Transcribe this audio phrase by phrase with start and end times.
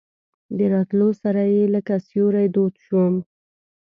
[0.57, 3.13] د راتلو سره یې لکه سیوری دود شم.